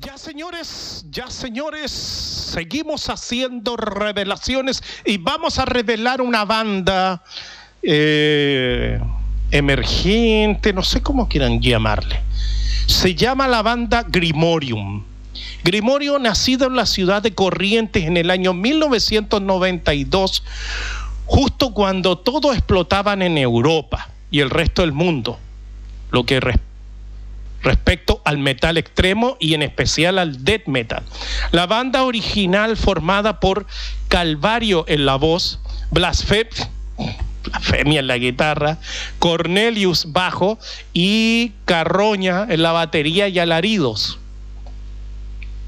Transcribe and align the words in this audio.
Ya 0.00 0.16
señores, 0.16 1.04
ya 1.10 1.28
señores, 1.30 1.90
seguimos 1.90 3.10
haciendo 3.10 3.76
revelaciones 3.76 4.82
y 5.04 5.18
vamos 5.18 5.58
a 5.58 5.66
revelar 5.66 6.22
una 6.22 6.46
banda 6.46 7.22
eh, 7.82 8.98
emergente, 9.50 10.72
no 10.72 10.82
sé 10.82 11.02
cómo 11.02 11.28
quieran 11.28 11.60
llamarle. 11.60 12.18
Se 12.86 13.14
llama 13.14 13.46
la 13.46 13.60
banda 13.60 14.06
Grimorium. 14.08 15.04
Grimorio, 15.64 16.18
nacido 16.18 16.66
en 16.66 16.76
la 16.76 16.86
ciudad 16.86 17.20
de 17.20 17.34
Corrientes 17.34 18.04
en 18.04 18.16
el 18.16 18.30
año 18.30 18.54
1992, 18.54 20.44
justo 21.26 21.74
cuando 21.74 22.16
todo 22.16 22.54
explotaban 22.54 23.20
en 23.20 23.36
Europa 23.36 24.08
y 24.30 24.40
el 24.40 24.48
resto 24.48 24.80
del 24.80 24.92
mundo, 24.92 25.38
lo 26.10 26.24
que 26.24 26.40
respecto 27.64 28.22
al 28.24 28.38
metal 28.38 28.76
extremo 28.76 29.36
y 29.40 29.54
en 29.54 29.62
especial 29.62 30.18
al 30.18 30.44
death 30.44 30.66
metal. 30.66 31.02
La 31.50 31.66
banda 31.66 32.04
original 32.04 32.76
formada 32.76 33.40
por 33.40 33.66
Calvario 34.08 34.84
en 34.86 35.06
la 35.06 35.16
voz, 35.16 35.60
Blasfemia 35.90 36.68
en 38.00 38.06
la 38.06 38.18
guitarra, 38.18 38.78
Cornelius 39.18 40.12
bajo 40.12 40.58
y 40.92 41.52
Carroña 41.64 42.46
en 42.48 42.62
la 42.62 42.72
batería 42.72 43.28
y 43.28 43.38
alaridos 43.38 44.18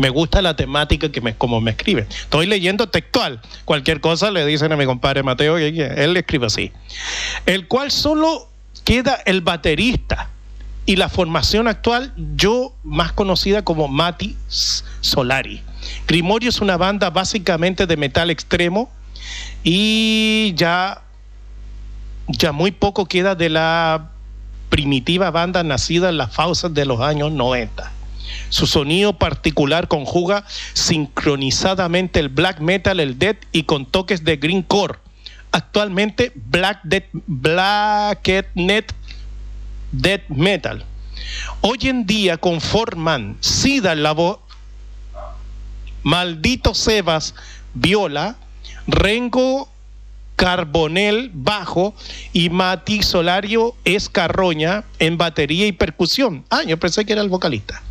me 0.00 0.08
gusta 0.08 0.40
la 0.40 0.56
temática 0.56 1.12
que 1.12 1.20
me, 1.20 1.36
como 1.36 1.60
me 1.60 1.72
escribe. 1.72 2.06
Estoy 2.08 2.46
leyendo 2.46 2.88
textual. 2.88 3.42
Cualquier 3.66 4.00
cosa 4.00 4.30
le 4.30 4.46
dicen 4.46 4.72
a 4.72 4.76
mi 4.76 4.86
compadre 4.86 5.22
Mateo 5.22 5.58
él 5.58 6.14
le 6.14 6.20
escribe 6.20 6.46
así. 6.46 6.72
El 7.44 7.68
cual 7.68 7.90
solo 7.90 8.48
queda 8.84 9.20
el 9.26 9.42
baterista 9.42 10.30
y 10.86 10.96
la 10.96 11.08
formación 11.08 11.68
actual, 11.68 12.12
yo 12.36 12.74
más 12.82 13.12
conocida 13.12 13.62
como 13.62 13.88
Mati 13.88 14.36
Solari. 14.48 15.62
Grimorio 16.06 16.48
es 16.48 16.60
una 16.60 16.76
banda 16.76 17.10
básicamente 17.10 17.86
de 17.86 17.96
metal 17.96 18.30
extremo 18.30 18.90
y 19.62 20.52
ya, 20.56 21.02
ya 22.28 22.52
muy 22.52 22.70
poco 22.70 23.06
queda 23.06 23.34
de 23.34 23.50
la 23.50 24.10
primitiva 24.68 25.30
banda 25.30 25.62
nacida 25.62 26.08
en 26.08 26.16
las 26.16 26.32
fauces 26.34 26.72
de 26.72 26.84
los 26.84 27.00
años 27.00 27.32
90. 27.32 27.92
Su 28.48 28.66
sonido 28.66 29.18
particular 29.18 29.88
conjuga 29.88 30.44
sincronizadamente 30.72 32.20
el 32.20 32.28
black 32.28 32.60
metal, 32.60 33.00
el 33.00 33.18
death 33.18 33.38
y 33.52 33.64
con 33.64 33.86
toques 33.86 34.24
de 34.24 34.36
greencore. 34.36 34.98
Actualmente 35.52 36.32
Black 36.36 36.80
Death, 36.84 38.46
Net 38.54 38.92
Death 39.92 40.28
Metal. 40.28 40.84
Hoy 41.60 41.78
en 41.82 42.06
día 42.06 42.36
conforman 42.36 43.36
Sida 43.40 43.92
en 43.92 44.02
la 44.02 44.12
voz, 44.12 44.38
Maldito 46.02 46.74
Sebas 46.74 47.34
viola, 47.74 48.36
Rengo 48.86 49.68
Carbonel 50.36 51.30
bajo 51.34 51.94
y 52.32 52.48
Mati 52.48 53.02
Solario 53.02 53.74
Escarroña 53.84 54.84
en 54.98 55.18
batería 55.18 55.66
y 55.66 55.72
percusión. 55.72 56.44
Ah, 56.48 56.62
yo 56.66 56.78
pensé 56.78 57.04
que 57.04 57.12
era 57.12 57.20
el 57.20 57.28
vocalista. 57.28 57.82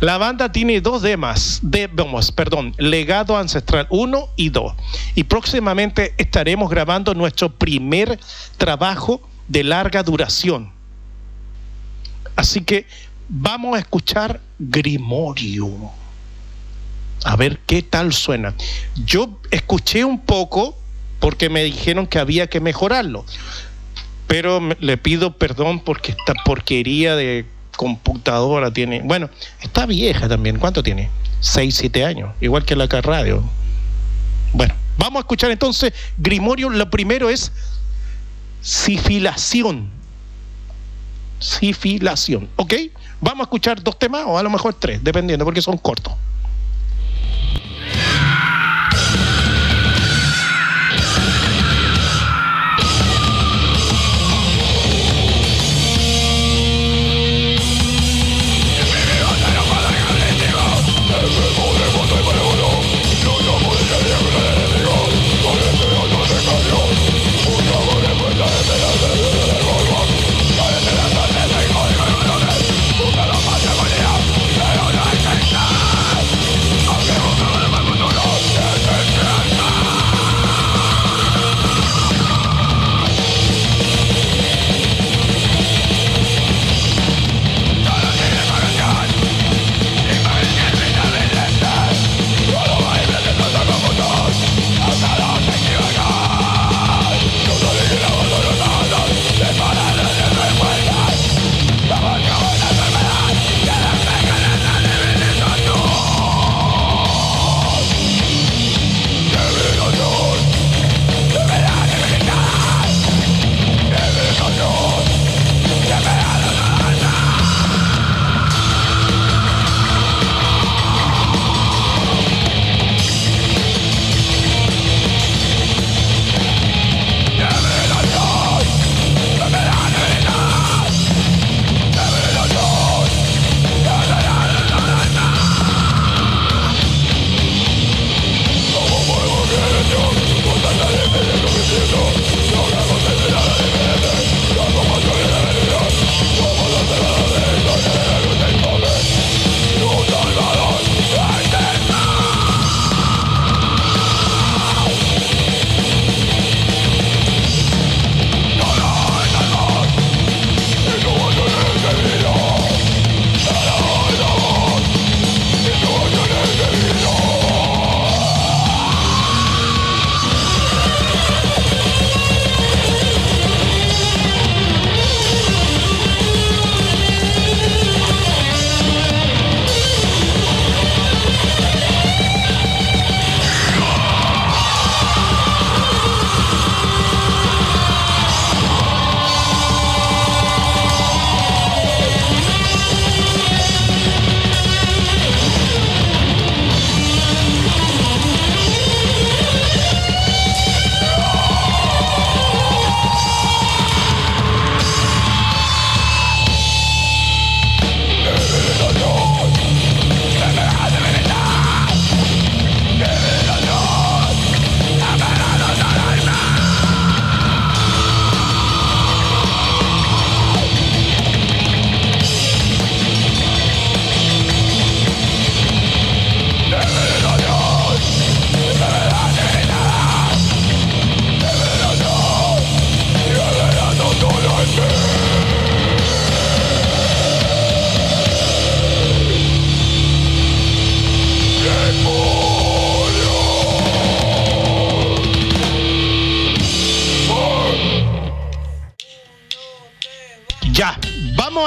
La 0.00 0.18
banda 0.18 0.50
tiene 0.50 0.80
dos 0.80 1.02
demás, 1.02 1.60
de, 1.62 1.86
vamos, 1.86 2.32
perdón, 2.32 2.74
Legado 2.78 3.36
Ancestral 3.36 3.86
1 3.90 4.28
y 4.34 4.48
2. 4.50 4.72
Y 5.14 5.24
próximamente 5.24 6.14
estaremos 6.18 6.68
grabando 6.68 7.14
nuestro 7.14 7.50
primer 7.50 8.18
trabajo 8.58 9.20
de 9.46 9.62
larga 9.62 10.02
duración. 10.02 10.73
Así 12.36 12.62
que 12.62 12.86
vamos 13.28 13.76
a 13.76 13.78
escuchar 13.78 14.40
Grimorio. 14.58 15.70
A 17.24 17.36
ver 17.36 17.58
qué 17.66 17.82
tal 17.82 18.12
suena. 18.12 18.54
Yo 19.04 19.40
escuché 19.50 20.04
un 20.04 20.20
poco 20.20 20.76
porque 21.20 21.48
me 21.48 21.64
dijeron 21.64 22.06
que 22.06 22.18
había 22.18 22.48
que 22.48 22.60
mejorarlo. 22.60 23.24
Pero 24.26 24.60
le 24.80 24.96
pido 24.96 25.36
perdón 25.36 25.80
porque 25.80 26.12
esta 26.12 26.34
porquería 26.44 27.16
de 27.16 27.46
computadora 27.76 28.70
tiene. 28.72 29.00
Bueno, 29.02 29.30
está 29.60 29.86
vieja 29.86 30.28
también. 30.28 30.58
¿Cuánto 30.58 30.82
tiene? 30.82 31.10
6, 31.40 31.74
7 31.74 32.04
años. 32.04 32.30
Igual 32.40 32.64
que 32.64 32.76
la 32.76 32.88
Car 32.88 33.06
Radio. 33.06 33.42
Bueno, 34.52 34.74
vamos 34.98 35.16
a 35.16 35.20
escuchar 35.20 35.50
entonces 35.50 35.92
Grimorio. 36.18 36.70
Lo 36.70 36.90
primero 36.90 37.30
es 37.30 37.52
sifilación. 38.60 39.90
Sifilación. 41.44 42.48
¿Ok? 42.56 42.74
Vamos 43.20 43.40
a 43.40 43.42
escuchar 43.44 43.82
dos 43.82 43.98
temas 43.98 44.24
o 44.26 44.38
a 44.38 44.42
lo 44.42 44.48
mejor 44.48 44.72
tres, 44.74 45.04
dependiendo, 45.04 45.44
porque 45.44 45.60
son 45.60 45.76
cortos. 45.76 46.14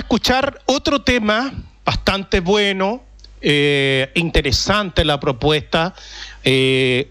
Escuchar 0.00 0.60
otro 0.66 1.02
tema 1.02 1.52
bastante 1.84 2.40
bueno, 2.40 3.02
eh, 3.40 4.10
interesante 4.14 5.04
la 5.04 5.20
propuesta. 5.20 5.94
Eh, 6.42 7.08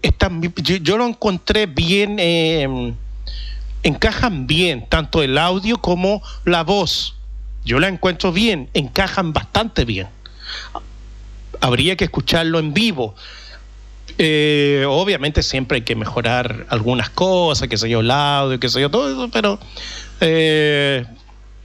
yo, 0.82 0.98
lo 0.98 1.06
encontré 1.06 1.66
bien, 1.66 2.16
eh, 2.18 2.94
encajan 3.82 4.46
bien, 4.46 4.86
tanto 4.88 5.22
el 5.22 5.38
audio 5.38 5.78
como 5.78 6.22
la 6.44 6.62
voz. 6.62 7.16
Yo 7.64 7.78
la 7.78 7.88
encuentro 7.88 8.32
bien, 8.32 8.68
encajan 8.74 9.32
bastante 9.32 9.84
bien. 9.84 10.08
Habría 11.60 11.96
que 11.96 12.04
escucharlo 12.04 12.58
en 12.58 12.74
vivo. 12.74 13.14
obviamente 14.88 15.42
siempre 15.42 15.76
hay 15.76 15.82
que 15.82 15.94
mejorar 15.94 16.66
algunas 16.68 17.10
cosas, 17.10 17.68
que 17.68 17.78
sé 17.78 17.88
yo, 17.88 18.00
el 18.00 18.10
audio, 18.10 18.58
que 18.60 18.68
sé 18.68 18.80
yo, 18.80 18.90
todo 18.90 19.10
eso, 19.10 19.30
pero 19.30 19.58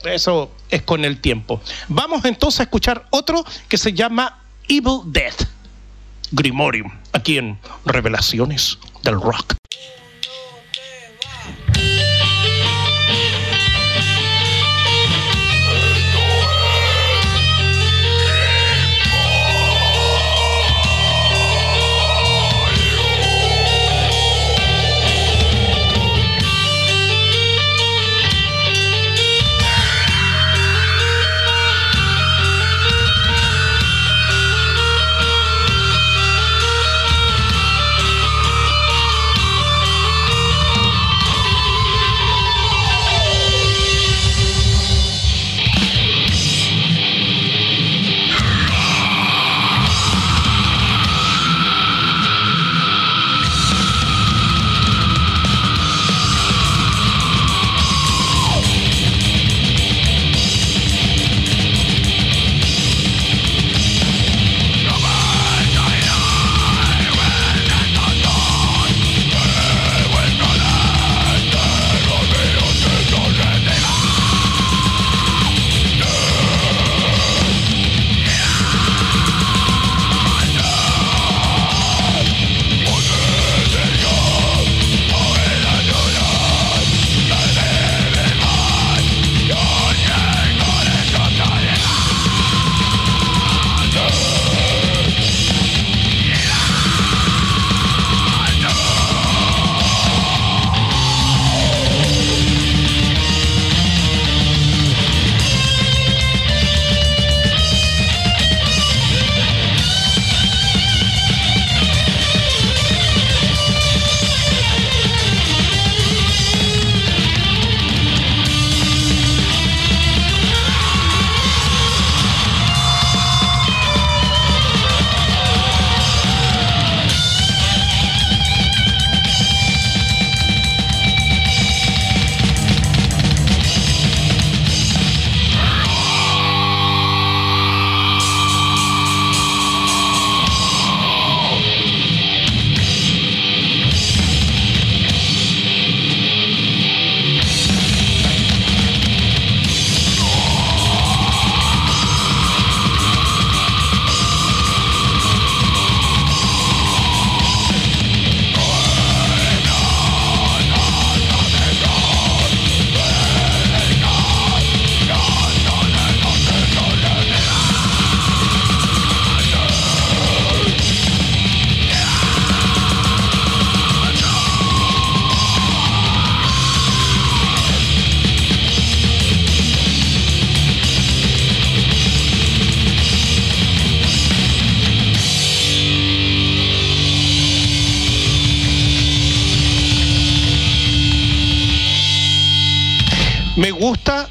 eso 0.07 0.51
es 0.69 0.81
con 0.81 1.05
el 1.05 1.21
tiempo. 1.21 1.61
Vamos 1.87 2.25
entonces 2.25 2.61
a 2.61 2.63
escuchar 2.63 3.07
otro 3.09 3.43
que 3.67 3.77
se 3.77 3.93
llama 3.93 4.39
Evil 4.67 5.01
Death, 5.05 5.43
Grimorium, 6.31 6.91
aquí 7.13 7.37
en 7.37 7.57
Revelaciones 7.85 8.77
del 9.03 9.21
Rock. 9.21 9.55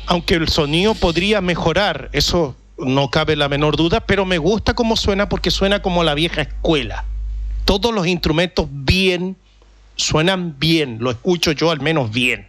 Aunque 0.07 0.35
el 0.35 0.49
sonido 0.49 0.95
podría 0.95 1.41
mejorar, 1.41 2.11
eso 2.13 2.57
no 2.79 3.11
cabe 3.11 3.37
la 3.37 3.49
menor 3.49 3.77
duda, 3.77 4.01
pero 4.01 4.25
me 4.25 4.39
gusta 4.39 4.75
cómo 4.75 4.97
suena 4.97 5.29
porque 5.29 5.51
suena 5.51 5.81
como 5.81 6.05
la 6.05 6.15
vieja 6.15 6.43
escuela. 6.43 7.05
Todos 7.65 7.95
los 7.95 8.07
instrumentos 8.07 8.67
bien, 8.71 9.37
suenan 9.97 10.59
bien, 10.59 10.99
lo 11.01 11.11
escucho 11.11 11.53
yo 11.53 11.71
al 11.71 11.81
menos 11.81 12.11
bien. 12.11 12.49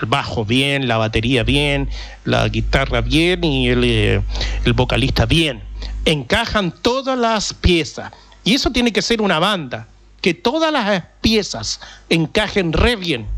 El 0.00 0.06
bajo 0.06 0.44
bien, 0.44 0.86
la 0.86 0.98
batería 0.98 1.42
bien, 1.42 1.88
la 2.24 2.46
guitarra 2.48 3.00
bien 3.00 3.42
y 3.42 3.68
el, 3.68 3.84
eh, 3.84 4.20
el 4.64 4.72
vocalista 4.74 5.24
bien. 5.24 5.62
Encajan 6.04 6.72
todas 6.82 7.18
las 7.18 7.54
piezas. 7.54 8.12
Y 8.44 8.54
eso 8.54 8.70
tiene 8.70 8.92
que 8.92 9.02
ser 9.02 9.20
una 9.22 9.38
banda, 9.38 9.88
que 10.20 10.34
todas 10.34 10.72
las 10.72 11.04
piezas 11.20 11.80
encajen 12.08 12.72
re 12.72 12.96
bien 12.96 13.37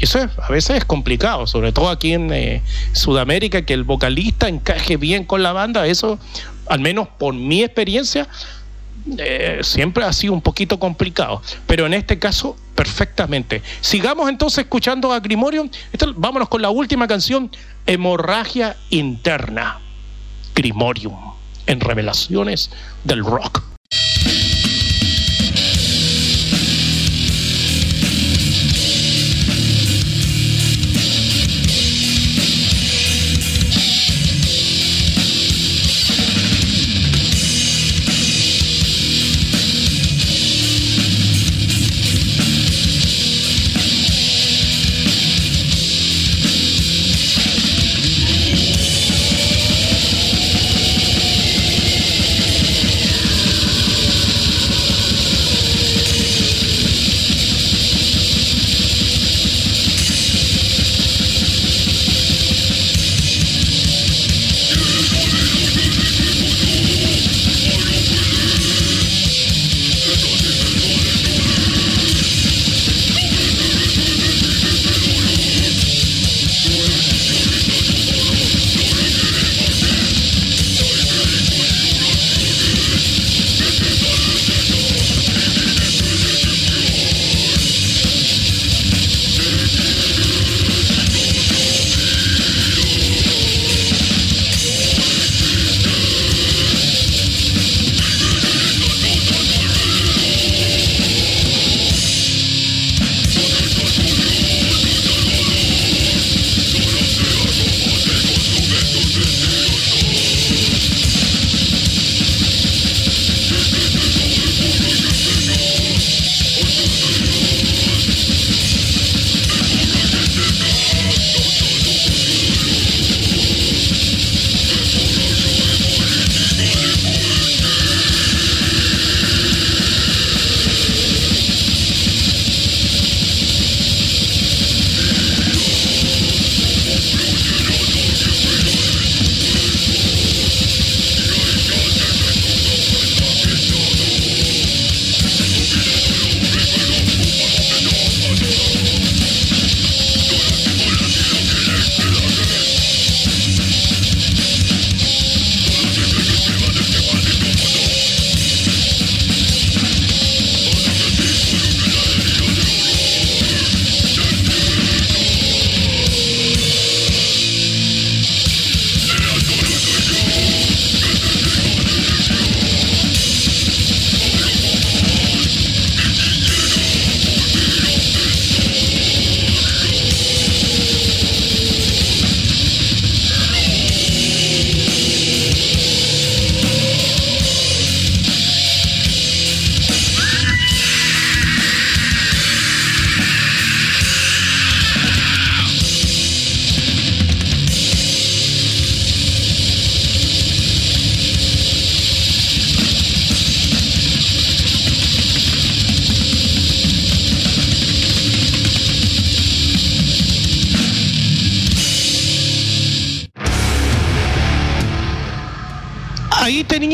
eso 0.00 0.18
a 0.18 0.50
veces 0.50 0.78
es 0.78 0.84
complicado, 0.84 1.46
sobre 1.46 1.72
todo 1.72 1.88
aquí 1.88 2.12
en 2.12 2.32
eh, 2.32 2.62
Sudamérica, 2.92 3.62
que 3.62 3.74
el 3.74 3.84
vocalista 3.84 4.48
encaje 4.48 4.96
bien 4.96 5.24
con 5.24 5.42
la 5.42 5.52
banda, 5.52 5.86
eso, 5.86 6.18
al 6.66 6.80
menos 6.80 7.08
por 7.08 7.34
mi 7.34 7.62
experiencia, 7.62 8.28
eh, 9.18 9.60
siempre 9.62 10.04
ha 10.04 10.12
sido 10.12 10.32
un 10.32 10.42
poquito 10.42 10.78
complicado, 10.78 11.42
pero 11.66 11.86
en 11.86 11.94
este 11.94 12.18
caso 12.18 12.56
perfectamente. 12.74 13.62
Sigamos 13.80 14.28
entonces 14.28 14.64
escuchando 14.64 15.12
a 15.12 15.20
Grimorium. 15.20 15.68
vámonos 16.16 16.48
con 16.48 16.62
la 16.62 16.70
última 16.70 17.06
canción, 17.06 17.50
Hemorragia 17.86 18.76
Interna. 18.90 19.80
Grimorium, 20.54 21.32
en 21.66 21.80
Revelaciones 21.80 22.70
del 23.04 23.24
Rock. 23.24 23.71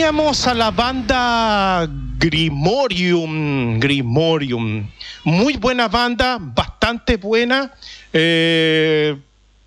Teníamos 0.08 0.46
a 0.46 0.54
la 0.54 0.70
banda 0.70 1.86
Grimorium, 2.16 3.78
Grimorium, 3.78 4.88
muy 5.22 5.58
buena 5.58 5.86
banda, 5.88 6.38
bastante 6.40 7.18
buena, 7.18 7.74
eh, 8.14 9.18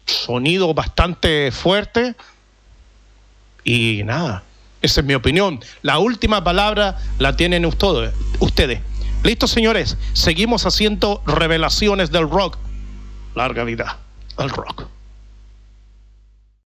sonido 0.03 0.74
bastante 0.74 1.51
fuerte 1.51 2.15
y 3.63 4.01
nada, 4.03 4.41
esa 4.81 5.01
es 5.01 5.05
mi 5.05 5.13
opinión. 5.13 5.60
La 5.83 6.00
última 6.00 6.43
palabra 6.43 6.98
la 7.19 7.36
tienen 7.36 7.63
ustedes. 7.63 8.12
ustedes. 8.39 8.79
Listo, 9.24 9.45
señores, 9.45 9.95
seguimos 10.13 10.65
haciendo 10.65 11.21
revelaciones 11.27 12.10
del 12.10 12.27
rock. 12.27 12.57
Larga 13.36 13.63
vida 13.63 14.00
al 14.38 14.50
rock. 14.50 14.88